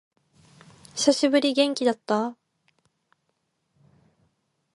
[0.95, 1.53] 久しぶり。
[1.53, 2.35] 元気だった？